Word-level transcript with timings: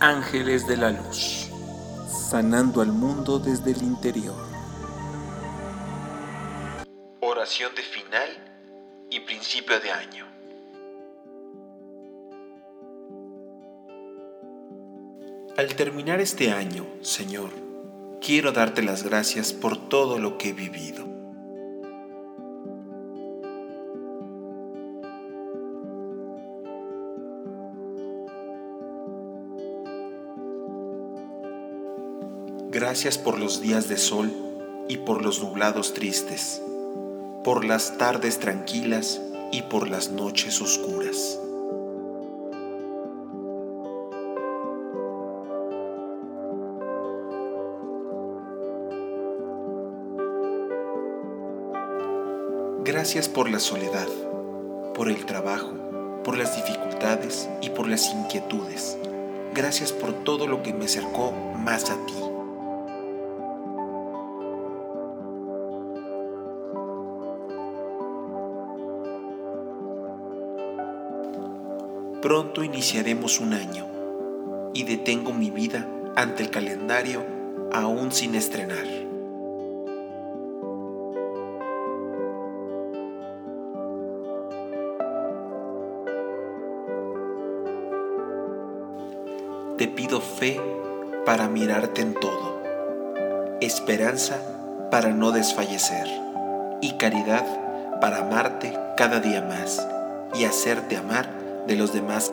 Ángeles 0.00 0.66
de 0.66 0.76
la 0.76 0.90
Luz, 0.90 1.48
sanando 2.06 2.82
al 2.82 2.92
mundo 2.92 3.38
desde 3.38 3.70
el 3.70 3.82
interior. 3.82 4.36
Oración 7.20 7.74
de 7.74 7.80
final 7.80 8.28
y 9.08 9.20
principio 9.20 9.80
de 9.80 9.90
año. 9.90 10.26
Al 15.56 15.74
terminar 15.76 16.20
este 16.20 16.52
año, 16.52 16.86
Señor, 17.00 17.48
quiero 18.20 18.52
darte 18.52 18.82
las 18.82 19.02
gracias 19.02 19.54
por 19.54 19.88
todo 19.88 20.18
lo 20.18 20.36
que 20.36 20.50
he 20.50 20.52
vivido. 20.52 21.15
Gracias 32.76 33.16
por 33.16 33.38
los 33.38 33.62
días 33.62 33.88
de 33.88 33.96
sol 33.96 34.30
y 34.86 34.98
por 34.98 35.22
los 35.22 35.42
nublados 35.42 35.94
tristes, 35.94 36.60
por 37.42 37.64
las 37.64 37.96
tardes 37.96 38.38
tranquilas 38.38 39.18
y 39.50 39.62
por 39.62 39.88
las 39.88 40.10
noches 40.10 40.60
oscuras. 40.60 41.40
Gracias 52.84 53.30
por 53.30 53.48
la 53.48 53.58
soledad, 53.58 54.08
por 54.94 55.08
el 55.08 55.24
trabajo, 55.24 55.72
por 56.22 56.36
las 56.36 56.54
dificultades 56.56 57.48
y 57.62 57.70
por 57.70 57.88
las 57.88 58.12
inquietudes. 58.12 58.98
Gracias 59.54 59.92
por 59.92 60.12
todo 60.24 60.46
lo 60.46 60.62
que 60.62 60.74
me 60.74 60.84
acercó 60.84 61.32
más 61.32 61.88
a 61.88 61.96
ti. 62.04 62.15
Pronto 72.26 72.64
iniciaremos 72.64 73.38
un 73.38 73.54
año 73.54 73.86
y 74.74 74.82
detengo 74.82 75.32
mi 75.32 75.48
vida 75.48 75.86
ante 76.16 76.42
el 76.42 76.50
calendario 76.50 77.24
aún 77.72 78.10
sin 78.10 78.34
estrenar. 78.34 78.84
Te 89.78 89.86
pido 89.86 90.20
fe 90.20 90.60
para 91.24 91.46
mirarte 91.46 92.02
en 92.02 92.14
todo, 92.14 92.60
esperanza 93.60 94.88
para 94.90 95.10
no 95.10 95.30
desfallecer 95.30 96.08
y 96.80 96.94
caridad 96.94 97.46
para 98.00 98.18
amarte 98.18 98.76
cada 98.96 99.20
día 99.20 99.42
más 99.42 99.86
y 100.34 100.44
hacerte 100.44 100.96
amar 100.96 101.35
de 101.66 101.76
los 101.76 101.92
demás. 101.92 102.32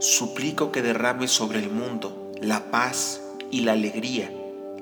Suplico 0.00 0.72
que 0.72 0.80
derrame 0.80 1.28
sobre 1.28 1.58
el 1.58 1.70
mundo 1.70 2.32
la 2.40 2.70
paz 2.70 3.20
y 3.50 3.62
la 3.62 3.72
alegría, 3.72 4.30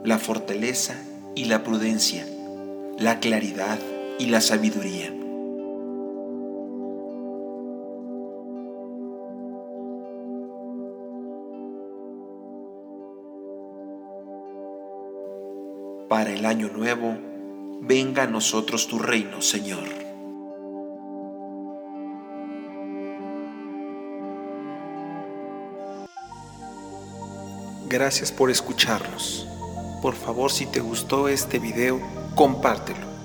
la 0.05 0.19
fortaleza 0.19 1.03
y 1.34 1.47
la 1.47 1.64
prudencia, 1.64 2.27
la 2.98 3.19
claridad 3.19 3.79
y 4.19 4.27
la 4.27 4.41
sabiduría. 4.41 5.26
Para 16.08 16.30
el 16.33 16.46
año 16.46 16.68
nuevo, 16.68 17.17
venga 17.80 18.24
a 18.24 18.27
nosotros 18.27 18.86
tu 18.86 18.98
reino, 18.98 19.42
Señor. 19.42 19.89
Gracias 27.89 28.33
por 28.33 28.50
escucharnos. 28.50 29.48
Por 30.02 30.14
favor, 30.14 30.50
si 30.50 30.66
te 30.66 30.80
gustó 30.80 31.28
este 31.28 31.58
video, 31.58 32.00
compártelo. 32.34 33.15